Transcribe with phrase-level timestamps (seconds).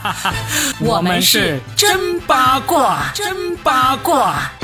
[0.80, 4.61] 我们是真八卦，真八卦。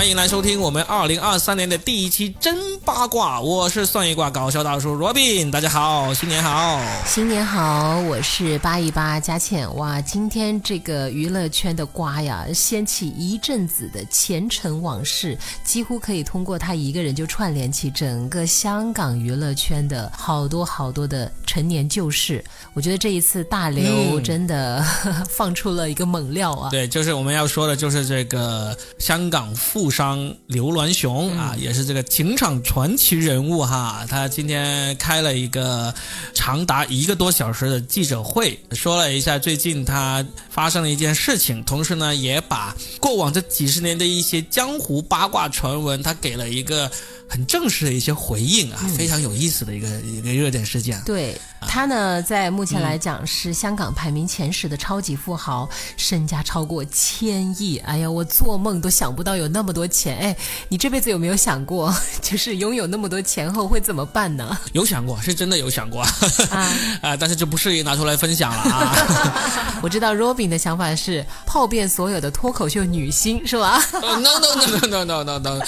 [0.00, 9.76] 欢迎来收听我们二零二三年的第一期真八卦，我是算一卦搞笑大叔 Robin，大家好，新年好，新年好，我是八一八佳倩。
[9.76, 22.42] 哇，今天这个娱乐圈的瓜呀，掀起一阵子的前尘往事，几乎可以通过他一个人就串联起整个香港娱乐圈的好多好多的陈年旧事。
[22.72, 24.82] 我觉得这一次大刘真的、
[25.28, 26.70] 放出了一个猛料啊！
[26.70, 34.06] 对，就是我们要说的，就是这个香港富商刘銮雄啊，也是这个情场传奇人物哈。
[34.08, 35.92] 他今天开了一个
[36.34, 46.90] 长达一个多小时的记者会，说了一下最近他发生了一件事情，同时呢，也把过往这几十年的一些江湖八卦传闻，他给了一个
[47.30, 51.00] 很正式的一些回应啊，非常有意思的一个一个热点事件。
[51.06, 57.78] 对他呢，在目前来讲是香港排名前十的超级富豪，身家超过千亿。
[57.78, 60.18] 哎呀，我做梦都想不到有那么多钱。
[60.18, 60.36] 哎，
[60.68, 64.58] 你这辈子有没有想过， 就是拥有那么多钱后会怎么办呢？
[64.72, 69.69] 有想过， 是真的有想过啊 啊，但是就不适宜拿出来分享了啊。
[69.82, 73.82] 我知道 Robin 的想法是泡遍所有的脱口秀女星，是吧？
[74.00, 75.60] no no no no no no no，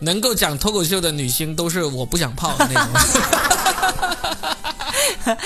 [0.00, 2.92] 能够讲脱口秀的女星都是我不想泡的那种。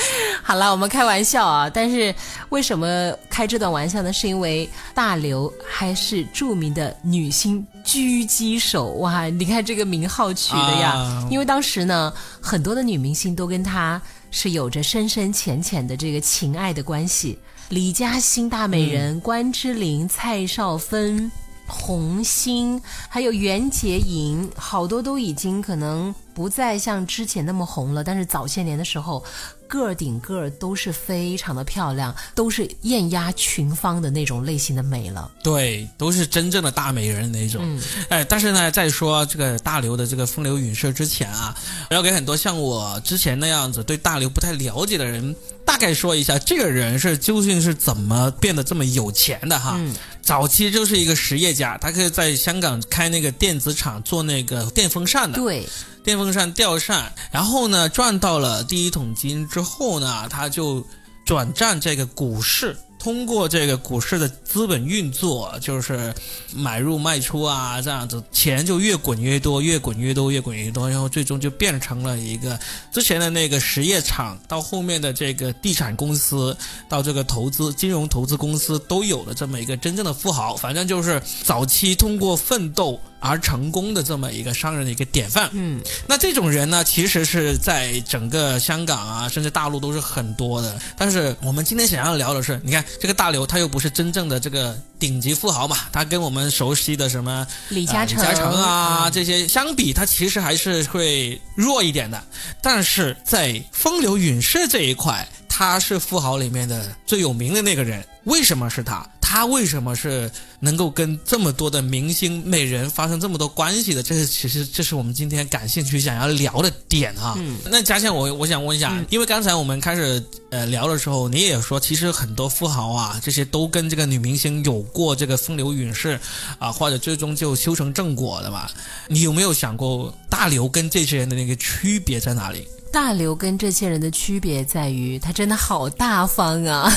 [0.43, 2.15] 好了，我们开玩笑啊，但是
[2.51, 4.13] 为什么开这段玩笑呢？
[4.13, 9.25] 是因为大刘还是著名的女星狙击手哇！
[9.27, 17.39] 你看这个名号取的呀，啊因为当时呢，很多的女明星都跟他是有着深深浅浅的这个情爱的关系。
[17.71, 21.31] 李嘉欣大美人、关之琳、蔡少芬。
[21.69, 29.23] 洪欣，还有袁洁莹，好多都已经可能不再像之前那么红了，但是早些年的时候，
[29.71, 35.31] 个顶个都是非常的漂亮，都是艳压群芳的那种类型的美了。
[35.45, 37.63] 对，都是真正的大美人那种。
[37.65, 41.57] 嗯哎，但是呢，在说这个大刘的这个风流韵事之前啊，
[41.89, 45.35] 我要给很多像我之前那样子对大刘不太了解的人，
[45.65, 49.77] 大概说一下这个人是究竟是怎么变得这么有钱的哈。
[49.79, 55.37] 嗯早期就是一个实业家，他可以在香港开那个电子厂做那个电风扇的。
[55.37, 55.67] 对，
[56.11, 60.85] 电风扇吊扇，然后呢赚到了第一桶金之后呢，他就
[61.25, 62.77] 转战这个股市。
[63.01, 66.15] 通过这个股市的资本运作，就是
[66.55, 72.61] 买入卖出啊，这样子钱就越滚越多，越滚越多，越滚越多，然后最终就变成了一个
[72.93, 76.55] 之前的那个实业厂，到后面的这个地产公司，
[76.91, 80.55] 到这个投资金融投资公司都有了这么一个真正的富豪。
[80.55, 85.49] 反正就是早期通过奋斗而成功的这么一个商人的一个典范。
[85.53, 90.79] 嗯，那这种人呢，其实是在整个香港啊，甚至大陆都是很多的。
[90.99, 102.23] 但是我们今天想要聊的是，你看这个大刘，他又不是真正的这个顶级富豪嘛，他跟我们熟悉的什么李嘉诚、呃李嘉诚啊、嗯这些相比，他其实还是会弱一点的。
[102.63, 105.27] 但是在风流韵事这一块，
[105.61, 108.03] 他是富豪里面的最有名的那个人。
[108.25, 109.07] 为什么是他？
[109.21, 114.03] 他为什么是能够跟这么多的明星美人发生这么多关系的？
[114.03, 117.35] 这是其实这是我们今天感兴趣想要聊的点哈。
[117.39, 126.19] 嗯那嘉倩，我我想问一下，因为刚才我们开始呃聊的时候，你也说，其实很多富豪啊，这些都跟这个女明星有过这个风流韵事
[126.59, 128.67] 啊，或者最终就修成正果的嘛。
[129.09, 132.67] 你有没有想过大刘跟这些人的那个区别在哪里？
[132.93, 136.93] 大刘跟这些人的区别在于，他真的好大方啊。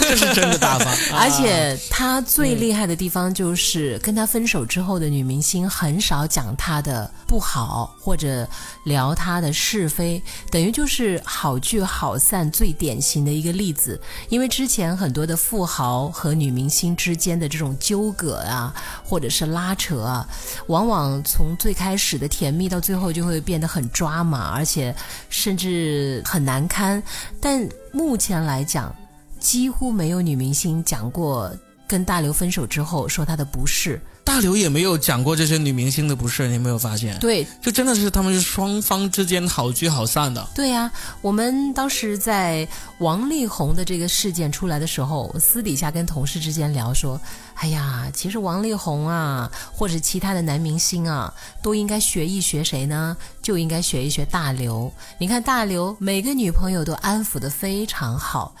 [0.00, 8.46] 这是真的大方， 而且他最厉害的地方就是跟他分手之后的女明星很少讲他的不好或者
[8.84, 14.00] 聊他的是非，等于就是好聚好散最典型的一个例子。
[14.28, 18.74] 因为之前很多的富豪和女明星之间的这种纠葛啊，
[19.04, 20.28] 或者是拉扯啊，
[20.66, 24.79] 往往从最开始的甜蜜到最后就会变得很抓马，而且
[25.28, 27.02] 甚至很难堪。
[27.40, 28.94] 但目前来讲，
[29.38, 31.50] 几乎没有女明星讲过
[31.88, 34.00] 跟大刘分手之后说她的不是。
[34.22, 37.18] 大刘也没有讲过这些女明星的不是，你有没有发现？
[37.18, 40.46] 对就真的是他们是双方之间好聚好散的。
[40.54, 40.90] 对呀、
[41.20, 42.66] 我们当时在
[42.98, 47.20] 王力宏的这个事件出来的时候，私底下跟同事之间聊说，
[47.54, 53.16] 哎呀，其实王力宏啊，或者其他的男明星啊，都应该学一学谁呢？
[53.42, 54.92] 就应该学一学大刘。
[55.18, 58.54] 你看大刘每个女朋友都安抚的非常好，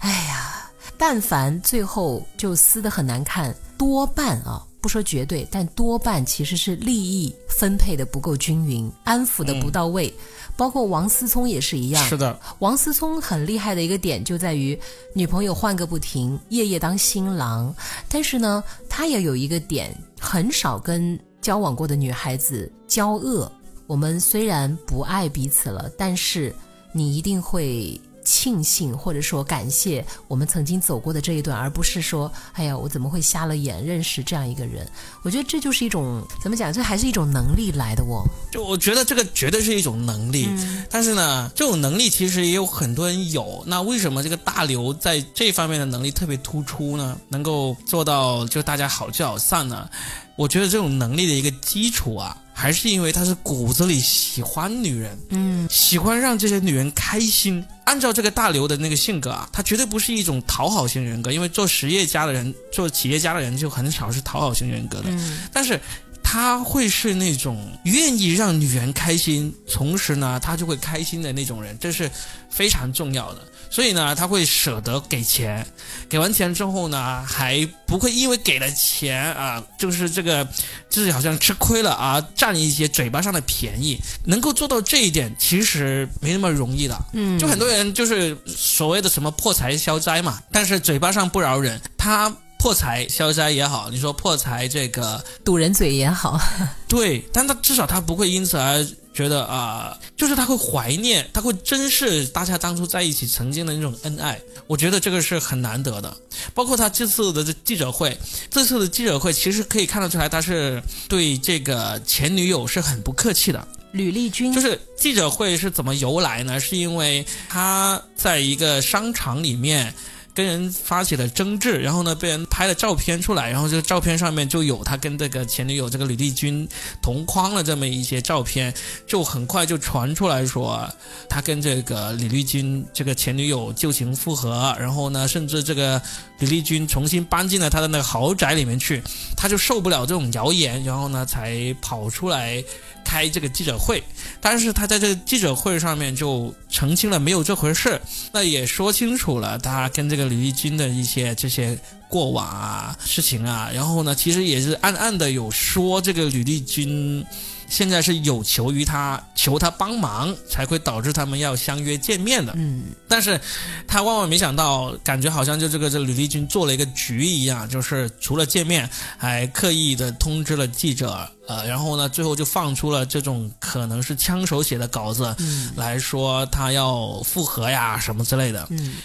[0.00, 4.62] 哎呀，但凡最后就撕的很难看，多半啊。
[4.84, 10.12] 不说绝对，但多半其实是利益分配的不够均匀，安抚的不到位。
[10.58, 12.06] 包括王思聪也是一样。
[12.06, 14.78] 是的，王思聪很厉害的一个点就在于
[15.14, 17.74] 女朋友换个不停，夜夜当新郎。
[18.10, 19.90] 但是呢，他也有一个点，
[20.20, 23.50] 很少跟交往过的女孩子交恶。
[23.86, 26.54] 我们虽然不爱彼此了，但是
[26.92, 27.98] 你一定会。
[28.34, 34.84] 庆幸或者说感谢我们曾经走过的这一段，而不是说，哎呀，我怎么会瞎了眼认识这样一个人？
[35.22, 38.24] 我觉得这就是一种怎么讲，这还是一种能力来的哦。
[38.50, 40.48] 就我觉得这个绝对是一种能力，
[40.90, 43.62] 但是呢，这种能力其实也有很多人有。
[43.68, 47.16] 那为什么这个大刘在这方面的能力特别突出呢？
[47.28, 49.88] 能够做到就大家好聚好散呢？
[50.36, 52.36] 我觉得这种能力的一个基础啊。
[52.56, 57.62] 还是因为他是骨子里喜欢女人，嗯，喜欢让这些女人开心。
[57.82, 65.10] 按照这个大刘的那个性格啊，他绝对不是一种讨好型人格，因为做实业家的人、做企业家的人就很少是讨好型人格的。
[65.52, 65.80] 但是。
[66.26, 72.10] 他会是那种愿意让女人开心，同时呢，他就会开心的那种人，这是
[72.50, 73.42] 非常重要的。
[73.74, 75.66] 所以呢，他会舍得给钱，
[76.08, 80.46] 给完钱之后呢，还不会因为给了钱啊，就是这个
[80.88, 83.98] 就是好像吃亏了啊，占一些嘴巴上的便宜。
[84.26, 86.96] 能够做到这一点，其实没那么容易的。
[87.14, 92.32] 嗯，就很多人就是所谓的什么破财消灾嘛，但是嘴巴上不饶人，他。
[92.56, 96.40] 破财消灾也好，你说破财这个堵人嘴也好，
[96.88, 98.82] 对，但他至少他不会因此而
[99.14, 104.38] 觉得啊，就是他会怀念，他会珍视大家当初在一起曾经的那种恩爱。
[104.66, 106.14] 我觉得这个是很难得的。
[106.52, 108.18] 包括他这次的这记者会，
[108.50, 113.68] 这次的记者会其实可以看得出来，他是对这个前女友是很不客气的。
[113.92, 116.58] 吕丽君就是记者会是怎么由来呢？
[116.58, 119.94] 是因为他在一个商场里面。
[120.34, 126.68] 跟人发起了争执，然后呢，被人拍了照片出来，然后这个照片上面就有他跟这个前女友这个吕丽君
[127.00, 128.74] 同框了这么一些照片，
[129.06, 130.90] 就很快就传出来说
[131.28, 136.02] 他跟这个李丽君这个前女友旧情复合，然后呢，甚至这个
[136.40, 139.00] 李丽君重新搬进了他的那个豪宅里面去，
[139.36, 142.62] 他就受不了这种谣言，然后呢，才跑出来。
[143.06, 144.02] 开这个记者会，
[144.40, 148.00] 但是他在这个记者会上面就澄清了没有这回事，
[148.32, 151.78] 那也说清楚了他跟这个李丽君的一些这些
[152.08, 157.24] 过往啊事情啊，然后呢，其实也是暗暗的有说这个吕丽君。
[157.66, 162.52] 现在是有求于他，求他帮忙，才会导致他们要相约见面的。
[162.56, 163.40] 嗯，但是
[163.88, 175.34] 他万万没想到，感觉好像就这个这吕丽君做了一个局一样，就是除了见面，还刻意的通知了记者，呃，然后呢，最后就放出了这种可能是枪手写的稿子，
[175.74, 178.66] 来说他要复合呀什么之类的。
[178.70, 178.96] 嗯，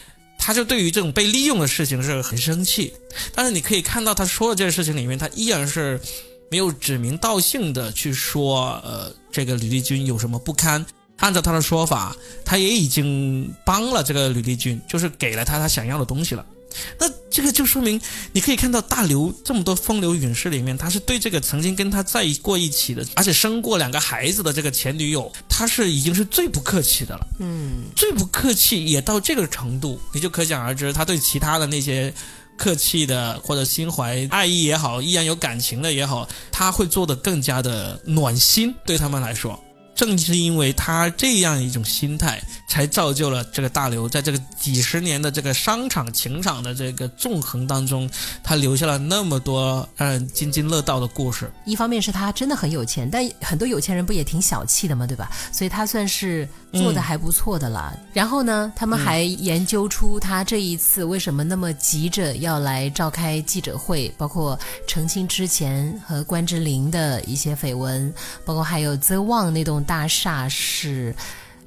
[0.50, 2.92] 他就对于这种被利用的事情是很生气，
[3.36, 6.02] 但是你可以看到他说的这个事情里面，他依然是。
[6.52, 10.84] 没有指名道姓的去说，呃，这个吕丽君有什么不堪？
[11.18, 16.44] 按照他的说法，他也已经帮了这个吕丽君，就是给了他他想要的东西了。
[17.00, 18.00] 那这个就说明，
[18.32, 27.28] 你可以看到大刘这么多风流韵事里面，他是对这个曾经跟他在过一起的，而且生过两个孩子的这个前女友，他是已经是最不客气的了。
[27.40, 32.14] 嗯，最不客气也到这个程度，你就可想而知，他对其他的那些。
[32.58, 39.58] 客气的或者心怀爱意也好，依然有感情的也好，他会做的更加的暖心，对他们来说。
[39.96, 48.10] 正是因为他这样一种心态，才造就了这个大刘在这个几十年的这个商场情场的这个纵横当中，
[48.42, 51.52] 他留下了那么多让人津津乐道的故事。
[51.66, 55.06] 一方面是他真的很有钱，但很多有钱人不也挺小气的嘛？
[55.06, 55.30] 对吧？
[55.52, 58.00] 所以他算是做的还不错的了。
[58.14, 64.58] 然后呢，他们还研究出他这一次为什么那么急着要来召开记者会，包括
[64.88, 68.14] 澄清之前和关之琳的一些绯闻，
[68.46, 69.80] 包括还有 The One 那栋。
[69.90, 71.16] 大厦是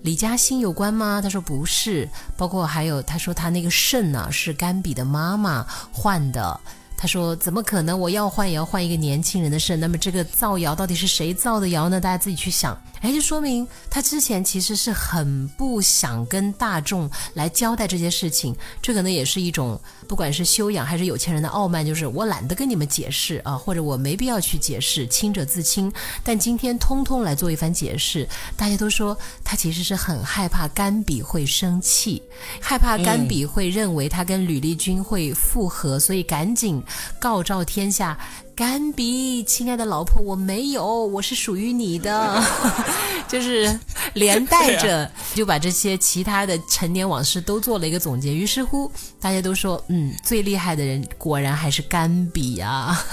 [0.02, 1.20] 李嘉欣有关吗？
[1.22, 6.60] 他说不是，包括还有他说他那个肾呢是甘比的妈妈换的。
[7.02, 7.98] 他说：“怎么可能？
[7.98, 9.80] 我要换也要换一个年轻人的肾。
[9.80, 12.00] 那么这个造谣到底是谁造的谣呢？
[12.00, 12.80] 大家自己去想。
[13.00, 18.54] 哎，就说明他之前其实是很不想跟大众来交代这些事情。
[18.80, 25.92] 这可能也是一种，不管是修养还是有钱人的傲慢，就是我懒得跟你们解释啊，或者我没必要去解释，清者自清。
[26.22, 32.22] 但今天通通来做一番解释，大家都说他其实是很害怕甘比会生气，
[32.60, 36.80] 害怕甘比会认为他跟吕丽君会复合，所以赶紧。”
[37.18, 38.18] 告照天下，
[38.54, 42.42] 甘比，亲爱的老婆，我没有，我是属于你的，
[43.28, 43.78] 就是
[44.14, 48.34] 连带着就把这些其他的陈年往事都做了一个总结。
[48.34, 53.04] 于是乎，大家都说，嗯，最厉害的人果然还是甘比啊。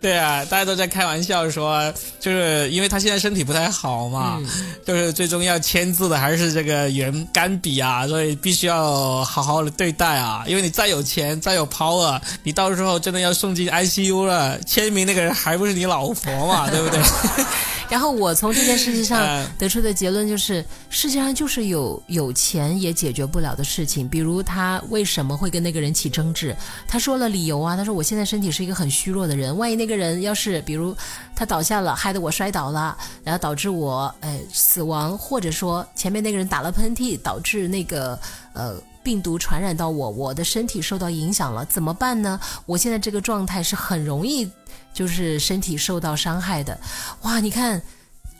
[0.00, 4.40] 对啊，大家都在开玩笑说，就是因为他现在身体不太好嘛，
[4.86, 10.44] 就是最终要签字的还是这个原甘比啊，所以必须要好好的对待啊。
[10.46, 17.00] 因为你再有钱，再有 power，你到时候真的要送进 ICU 了，签名那个人还不是你老婆嘛，对不对？
[17.90, 24.08] 然后我从这件事情上得出的结论就是，世界上就是有有钱也解决不了的事情。
[24.08, 26.54] 比如他为什么会跟那个人起争执？
[26.86, 30.94] 他说了理由啊，他说我现在身体是一个很虚弱的人，万一那个人要是比如
[31.34, 38.18] 他倒下了，害得我摔倒了，然后导致我呃死亡，或者说前面那个人打了喷嚏，导致那个
[38.52, 42.38] 呃病毒传染到我，我的身体受到影响了，怎么办呢？
[42.66, 44.48] 我现在这个状态是很容易。
[44.92, 46.78] 就是身体受到伤害的，
[47.22, 47.38] 哇！
[47.38, 47.80] 你看，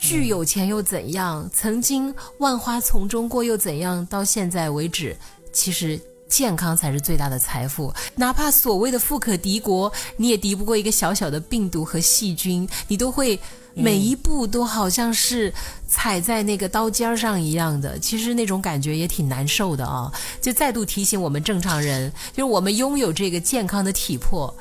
[0.00, 1.48] 巨有钱又怎样？
[1.52, 4.04] 曾经万花丛中过又怎样？
[4.06, 5.16] 到现在为止，
[5.52, 7.94] 其实健康才是最大的财富。
[8.16, 13.38] 哪怕所谓的富可敌国，你也敌不过一个小小的病毒和细菌，你都会
[13.74, 15.52] 每一步都好像是
[15.86, 17.96] 踩在那个刀尖上一样的。
[17.98, 20.12] 其实那种感觉也挺难受的啊！
[20.40, 24.52] 就再度提醒我们正常人，就是我们拥有这个健康的体魄。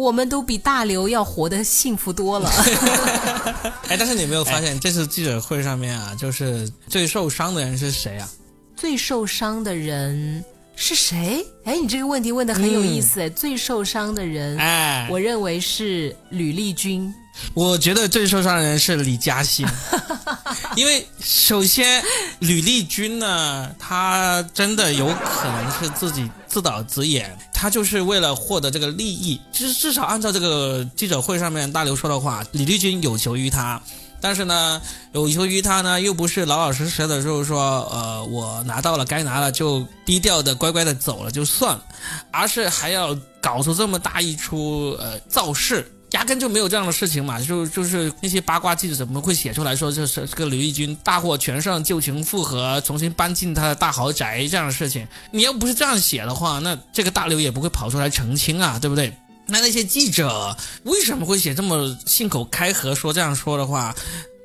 [0.00, 2.50] 我们都比大刘要活得幸福多了。
[3.88, 8.26] 哎，但是你没有发现这次记者会上面啊，就是最受伤的人是谁啊？
[8.74, 10.42] 最受伤的人
[10.74, 11.44] 是谁？
[11.64, 13.20] 哎，你这个问题问的很有意思。
[13.20, 17.12] 哎，最受伤的人，哎，我认为是吕丽君。
[17.54, 19.66] 我觉得最受伤的人是李嘉欣，
[20.76, 22.02] 因为首先
[22.40, 29.38] 吕丽君呢，她真的有可能是自己自导自演，他就是为了获得这个利益。
[29.52, 33.78] 其实至少按照这个记者会上面大刘说的话，李立军有求于他，
[34.18, 34.80] 但是呢，
[35.12, 41.84] 有求于他呢，又不是老老实实的，就是说，呃，我拿到了该拿了就低调的乖乖的走了就算了，
[42.30, 45.86] 而是还要搞出这么大一出呃造势。
[46.12, 55.06] 压根就没有这样的事情嘛，就就是那些八卦记者怎么会写出来说，就是这个刘奕君大获全胜、旧情复合、重新搬进他的大豪宅这样的事情？
[55.30, 59.12] 你要不是这样写的话，那这个大刘也不会跑出来澄清啊，对不对？
[59.46, 63.94] 那那些记者为什么会写这么信口开河说这样说的话？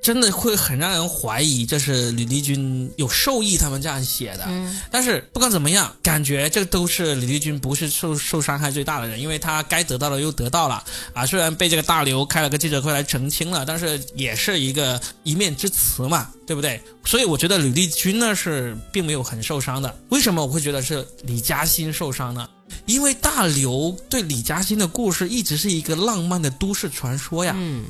[0.06, 4.44] 真的会很让人怀疑，这是李丽君有授意他们这样写的。
[4.48, 10.84] 嗯，但是不管怎么样，感觉这都是李丽君不是受受伤害最大的人，因为他该得到的又得到了
[11.16, 11.26] 啊。
[11.26, 16.80] 虽然被这个大刘开了个记者会来澄清了，但是也是一个一面之词嘛，对不对？
[17.04, 20.00] 所以我觉得李丽君呢是并没有很受伤的。
[20.10, 22.48] 为什么我会觉得是李嘉欣受伤呢？
[22.86, 27.56] 因为大刘对李嘉欣的故事一直是一个浪漫的都市传说呀。
[27.58, 27.86] 嗯。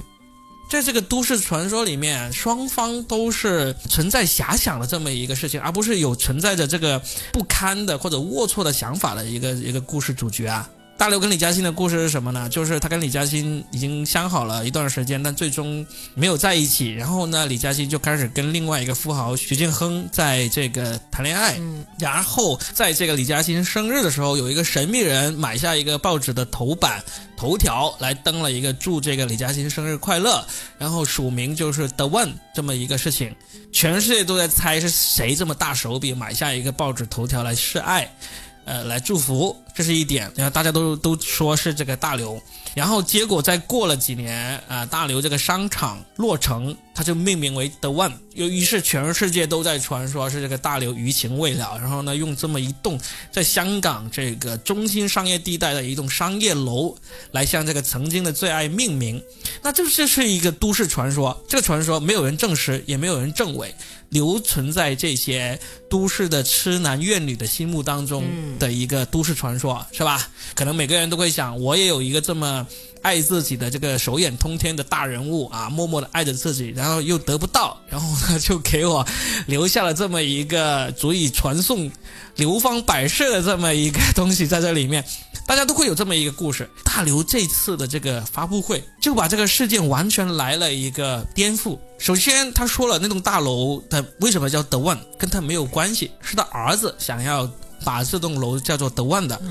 [0.70, 10.70] 在这个都市传说里面，双方都是存在遐想的这么一个事情，而不是有存在着这个不堪的或者龌龊的想法的一个一个故事主角啊。
[10.98, 12.48] 大刘跟李嘉欣的故事是什么呢？
[12.48, 16.94] 就是他跟李嘉欣已经相好了一段时间，但最终没有在一起。
[16.94, 21.58] 然后呢，李嘉欣就开始跟另外一个富豪徐建亨在这个谈恋爱。
[21.60, 21.86] 嗯。
[22.00, 27.04] 然后在这个李嘉欣生日的时候，有一个神秘人买下一个报纸的头版
[27.36, 30.44] 头条来登了一个祝这个李嘉欣生日快乐，
[30.78, 33.36] 然后署名就是 The One 这么一个事情。
[33.74, 38.10] 全世界都在猜是谁这么大手笔买下一个报纸头条来示爱。
[38.66, 40.30] 呃，来祝福，这是一点。
[40.36, 42.42] 然后大家都都说是这个大刘，
[42.74, 46.76] 然后结果再过了几年，啊，大刘这个商场落成。
[46.94, 53.00] 他就命名为 The One，由于是全世界都在传说是这个大刘余情未了，然后呢，用这么一栋
[53.32, 56.96] 在香港这个中心商业地带的一栋商业楼
[57.32, 59.22] 来向这个曾经的最爱命名，
[59.62, 63.74] 那这这是一个都市传说，这个传说没有人证实，也没有人证伪，
[64.10, 65.58] 留存在这些
[65.90, 68.26] 都市的痴男怨女的心目当中
[68.60, 70.30] 的一个都市传说，是吧？
[70.54, 72.68] 可能每个人都会想，我也有一个这么。
[73.06, 79.06] 爱自己的这个手眼通天的大人物啊，默默的爱着自己，然后又得不到，然后呢就给我
[79.46, 81.92] 留下了这么一个足以传颂
[82.36, 85.06] 流芳百世的这么一个东西在这里面，
[85.46, 86.68] 大家都会有这么一个故事。
[86.84, 91.78] 大刘这次的这个发布会就把这个事件完全来了一个颠覆。
[92.00, 97.48] 首先他说了那栋大楼的为什么叫 The One，跟他没有关系，是他儿子想要。
[97.84, 99.42] 把这栋楼叫做 The One 的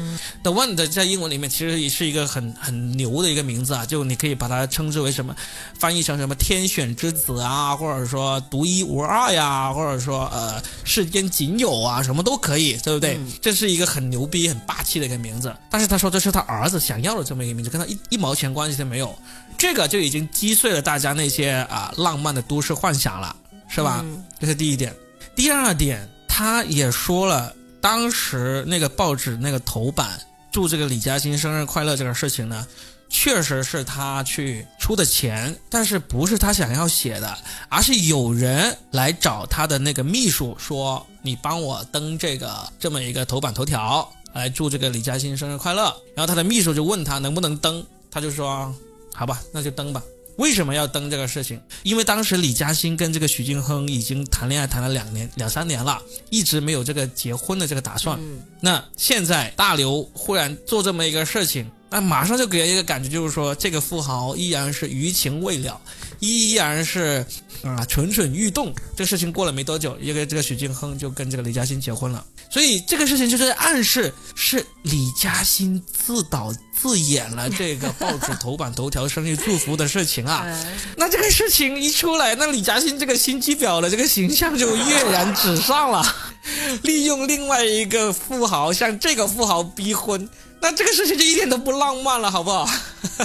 [0.43, 5.35] ，The One 的在英文里面其实也是一个很很牛的一个名字啊，就你可以把它称之为什么，
[5.79, 13.19] 翻译成什么天选之子啊，或者说独一无二呀，或者说呃世间仅有啊，什么都可以，对不对？
[13.41, 15.55] 这是一个很牛逼、很霸气的一个名字。
[15.71, 19.17] 但是他说这是他儿子想要的这么一个名字，跟他一一毛钱关系都没有，
[19.59, 23.35] 这个就已经击碎了大家那些啊浪漫的都市幻想了，
[23.69, 24.05] 是吧？
[24.39, 24.95] 这是第一点。
[25.35, 27.55] 第二点，他也说了。
[27.85, 30.19] 当时那个报纸那个头版
[30.51, 32.67] 祝这个李嘉欣生日快乐这个事情呢，
[33.11, 37.37] 确实是他去出的钱，但是不是他想要写的，
[37.69, 48.75] 而是有人来找他的那个秘书说：“你帮我登这个这么一个头版头条，来祝这个李嘉欣生日快乐。”然后他的秘书就问他能不能登，他就说
[49.13, 50.03] ：“好吧，那就登吧。”
[50.37, 51.61] 为什么要登这个事情？
[51.83, 56.01] 因为当时李嘉欣跟这个许晋亨已经谈恋爱谈了两年两三年了，
[56.31, 58.19] 一直没有这个结婚的这个打算。
[58.61, 65.81] 那现在大刘忽然做这么一个事情，那马上就给人一个感觉，就是说这个富豪依然是余情未了，
[66.19, 67.25] 依然是
[67.65, 68.73] 啊蠢蠢欲动。
[68.97, 72.25] 这个事情过了没多久，一个这个许晋亨就跟这个李嘉欣结婚了。
[72.51, 80.47] 所以这个事情就是暗示是李嘉欣自导自演了这个报纸头版头条生日祝福的事情啊。
[80.97, 86.05] 那这个事情一出来，那李嘉欣这个心机婊的这个形象就跃然纸上了。
[86.83, 90.29] 利用另外一个富豪向这个富豪逼婚，
[90.61, 92.69] 那这个事情就一点都不浪漫了，好不好？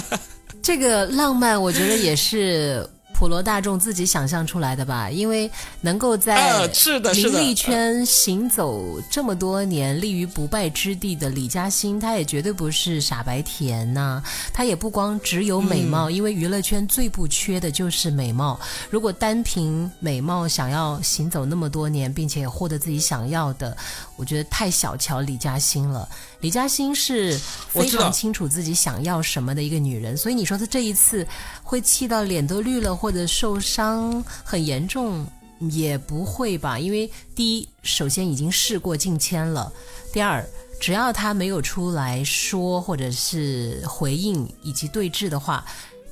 [0.62, 2.88] 这个浪漫，我觉得也是。
[3.20, 5.50] 普罗大众自己想象出来的吧，因为
[5.82, 6.66] 能够在
[7.14, 14.22] 名利圈行走这么多年，立于不败之地的李嘉欣，她也绝对不是傻白甜呐。
[14.54, 18.58] 她也不光只有美貌，因为娱乐圈最不缺的就是美貌。
[18.88, 23.76] 如果单凭美貌想要行走那么多年，并且获得自己想要的，
[24.16, 26.08] 我觉得太小瞧李嘉欣了。
[26.40, 31.26] 李嘉欣是非常清楚自己想要什么的一个女人，所以你说她这一次
[31.62, 35.26] 会气到脸都绿了，或者受伤很严重，
[35.70, 36.78] 也不会吧？
[36.78, 39.70] 因为第一，首先已经事过境迁了；
[40.12, 40.42] 第二，
[40.80, 45.64] 只要她没有出来说或者是回应以及对峙的话，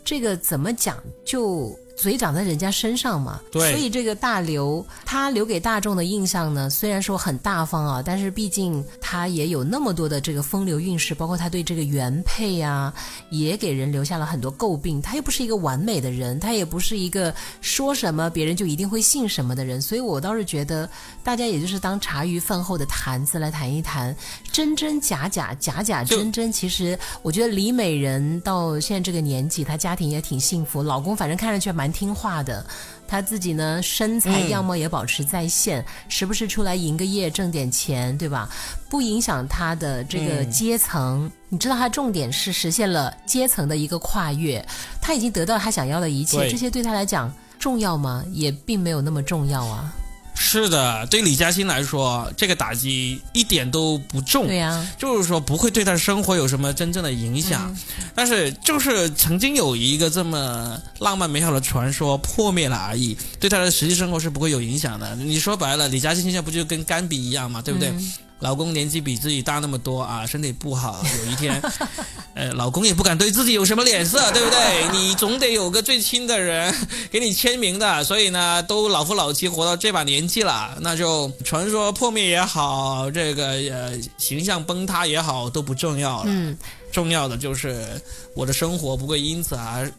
[0.05, 1.79] 这个怎么讲就。
[1.99, 12.95] 嘴长在人家身上嘛，对，所以这个大刘他留给大众的印象呢，虽然说很大方啊，但是毕竟他也有那么多的这个风流韵事，包括他对这个原配啊，
[13.31, 15.03] 也给人留下了很多诟病。
[15.03, 20.89] 他又不是一个完美的人，他也不是一个说什么别人就一定会信什么的人，所以我倒是觉得
[21.25, 24.15] 大家也就是当茶余饭后的谈资来谈一谈，
[24.53, 26.53] 真真假假，假假真真。
[26.53, 31.88] 其实我觉得李美人到现在这个年纪，她家庭也挺幸福，老公反正看上去蛮。
[31.93, 32.65] 听话的，
[33.07, 38.49] 他自己呢，身材样貌也保持在线，时不时出来营个业挣点钱，对吧？
[38.89, 41.31] 不影响他的这个阶层。
[41.49, 44.65] 你知道，他重点是实现了阶层的一个跨越，
[45.01, 48.25] 他已经得到他想要的一切，这些对他来讲重要吗？
[48.33, 49.93] 也并没有那么重要啊。
[50.41, 54.47] 是的，对李嘉欣来说，这个打击一点都不重。
[54.47, 57.77] 对呀，就是说不会对他生活有什么真正的影响。
[58.15, 65.15] 但是就是曾经有一个这么浪漫美好的传说破灭了而已，对他的实际生活是不会有影响的。
[65.17, 67.93] 你说白了，李嘉欣现在不就跟甘比一样嘛，对不对？
[68.41, 71.61] 老公年纪比自己大那么多啊，身体不好，有一天，
[72.35, 74.89] 呃，老公也不敢对自己有什么脸色，对不对？
[74.93, 76.73] 你总得有个最亲的人
[77.11, 86.25] 给你签名的，所以呢，都老夫老妻活到这把年纪了，那就传说破灭也好，这个呃形象崩塌也好，都不重要了。
[86.27, 86.57] 嗯，
[86.93, 88.01] 重要的就是
[88.35, 89.91] 我的生活不会因此而。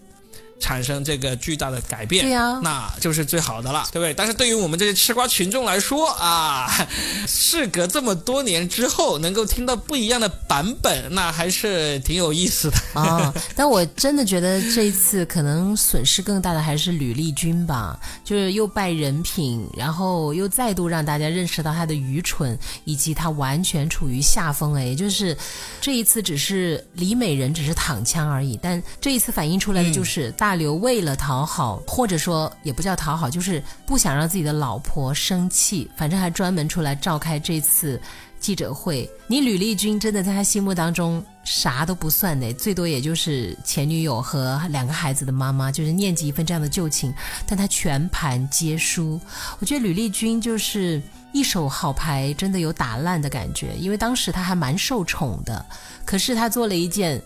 [0.60, 4.14] 产生这个巨大的改变，对呀，那就是最好的了，对不对？
[4.14, 6.68] 但是对于我们这些吃瓜群众来说啊，
[7.26, 13.34] 事隔这么多年之后，能够听到不一样的版本，那还是挺有意思的啊。
[13.56, 24.76] 但我真的觉得这一次可能损失更大的还是吕丽君吧，就是又败人品，然后又再度让大家认识到她的愚蠢，以及她完全处于下风。
[24.76, 25.36] 哎，就是
[25.80, 30.49] 这一次只是李美人只是躺枪而已，但这一次反映出来的就是大。
[30.50, 38.02] 大刘为了讨好，或者说也不叫讨好，就是不想让自己的老婆生气，反正还专门出来召开这次
[38.40, 39.08] 记者会。
[39.28, 47.14] 你吕丽君真的在他心目当中啥都不算呢，最多也就是前女友和两个孩子的妈妈，就是念及一份这样的旧情，
[47.46, 49.22] 但他全盘皆输。
[49.60, 51.00] 我觉得吕丽君就是
[51.32, 55.64] 一手好牌，真的有打烂的感觉，因为当时他还蛮受宠的，
[56.06, 57.22] 可是他做了一件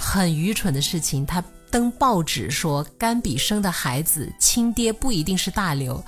[0.00, 1.40] 很愚蠢的事情，他。
[1.74, 6.00] 登报纸说甘比生的孩子亲爹不一定是大刘，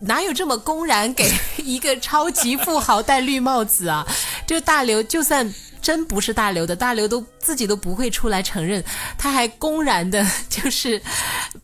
[0.00, 1.32] 哪有这么公然给
[1.64, 4.06] 一个超级富豪戴绿帽子啊？
[4.46, 8.84] 就大刘就算真不是大刘的，大刘都自己都不会出来承认，
[9.16, 11.00] 他还公然的就是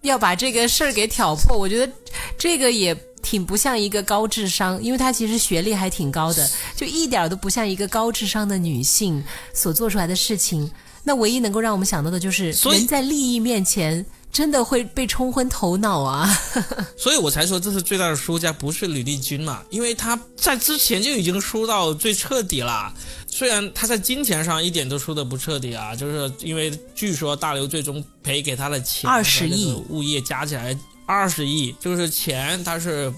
[0.00, 1.54] 要把这个事儿给挑破。
[1.54, 1.92] 我觉得
[2.38, 10.70] 这个也挺不像一个高智商，因为他其实学历还挺高的，就一点都不像一个高智商的女性所做出来的事情。
[11.04, 16.28] 那唯一能够让我们想到的就是，人在利益面前真的会被冲昏头脑啊！
[16.96, 22.92] 所以我才说这是最大的输家，不是吕丽君嘛，因为他在之前就已经输到最彻底了。
[23.26, 33.12] 虽然他在金钱上一点都输的不彻底啊，就是因为据说大刘最终赔给他的钱二十亿物业加起来二十亿，就是钱他是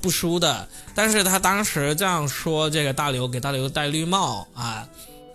[0.00, 0.66] 不输的。
[0.94, 4.86] 但是他当时这样说，这个大刘给大刘戴绿帽啊，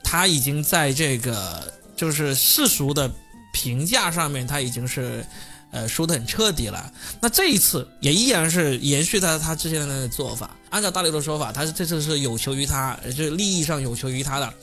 [0.04, 3.10] 他已经在这个就是世俗的。
[3.54, 5.26] 评价上面他已经是，
[5.72, 6.90] 呃，输得很彻底了。
[7.20, 10.56] 那这一次也依然是延续他他之前的做法。
[10.70, 14.54] 按照大刘的说法，他是这次是有求于他，就是利益上有求于他的。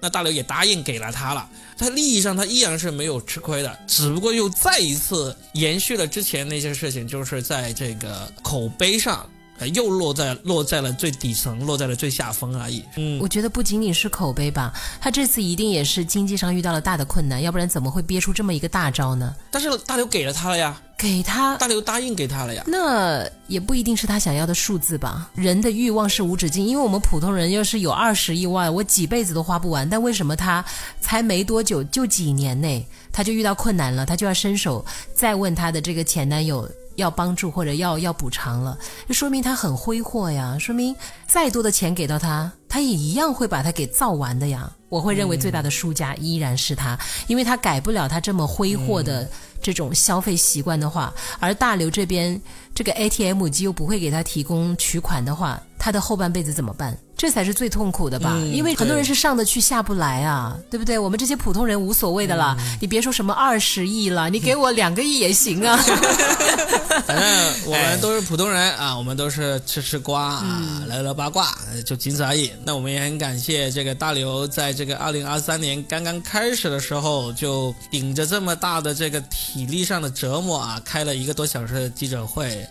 [0.00, 9.28] 那大刘也答应给了他了，他利益上他依然是没有吃亏的，只不过又再一次延续了之前那些事情，就是在这个口碑上。
[9.66, 12.84] 又落在落在了最底层，落在了最下风而已。
[12.96, 19.34] 嗯，我觉得不仅仅是口碑吧，他这次一定也是经济上遇到了大的困难，要不然怎么会憋出这么一个大招呢？
[19.50, 22.62] 但是大刘给了他了呀，给他，大刘答应给他了呀。
[22.66, 25.30] 那也不一定是他想要的数字吧？
[25.34, 29.88] 人的欲望是无止境，因为我们普通人要是有二十亿万，我几辈子都花不完。
[29.88, 30.64] 但为什么他
[31.00, 36.68] 才没多久，就几年内他就遇到困难了，他就要伸手再问他的这个前男友？
[36.98, 40.94] 要帮助或者要要补偿了，就说明他很挥霍呀，说明
[41.26, 44.70] 再多的钱给到他，他也一样会把它给造完的呀。
[44.88, 49.28] 我会认为最大的输家依然是他，因为他改不了他这么挥霍的
[49.60, 52.40] 这种消费习惯的话，而大刘这边
[52.74, 56.96] 这个 ATM 机又不会给他提供取款的话，他的后半辈子怎么办？
[57.18, 60.98] 这才是最痛苦的吧，因为很多人是上得去下不来啊，对不对？
[60.98, 65.76] 我们这些普通人无所谓的啦，你别说什么二十亿了，你给我两个亿也行啊。
[67.04, 72.50] 反正我们都是普通人啊，我们都是吃吃瓜啊，聊聊八卦，就仅此而已。
[72.64, 82.66] 那我们也很感谢这个大刘，在这个二零二三年刚刚开始的时候，就顶着这么大的这个体力上的折磨啊，开了一个多小时的记者会，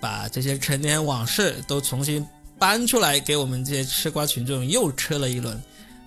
[0.00, 2.26] 把这些陈年往事都重新。
[2.58, 5.54] 搬出来给我们这些吃瓜群众又吃了一轮，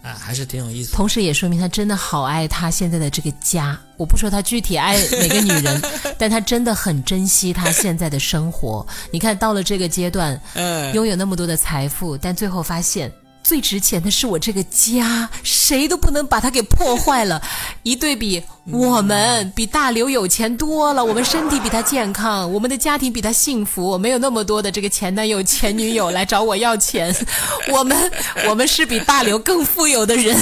[0.01, 0.91] 啊，还是挺有意思。
[0.91, 3.79] 同时也说明他真的好爱他现在的这个家。
[3.95, 5.81] 我不说他具体爱哪个女人，
[6.19, 8.85] 但他真的很珍惜他现在的生活。
[9.11, 13.09] 你看到了这个阶段，嗯拥有那么多的财富，但最后发现。
[13.43, 17.41] 最值钱的是我这个家，谁都不能把它给破坏了。
[17.83, 27.13] 一对比，我们比大刘有钱多了，我们身体比他健康，我们的家庭比他幸福，没有那么多的这个前男友、前女友来找我要钱。
[27.73, 28.11] 我们，
[28.47, 30.37] 我们是比大刘更富有的人。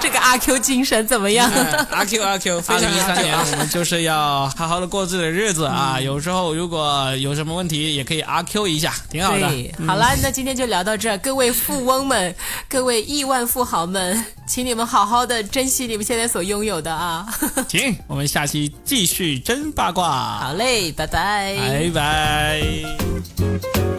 [0.00, 1.50] 这个阿 Q 精神怎么样？
[1.90, 6.00] 阿 Q 阿 Q， 二零一三年我们就是要好好的过自己的日子啊。
[6.00, 9.46] 有时候如果有什么问题，也可以阿 Q 一下，挺好的。
[9.86, 12.34] 好了，那今天就聊到这，各位富翁们。
[12.68, 17.26] 各位亿万富豪们，请你们好好的珍惜你们现在所拥有的啊！
[17.68, 20.38] 行，我们下期继续真八卦。
[20.38, 23.97] 好嘞，拜拜，拜拜。